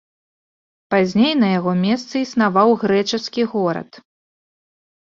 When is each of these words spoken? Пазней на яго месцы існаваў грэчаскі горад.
Пазней 0.93 1.33
на 1.43 1.47
яго 1.59 1.75
месцы 1.85 2.15
існаваў 2.25 2.69
грэчаскі 2.87 3.43
горад. 3.57 4.03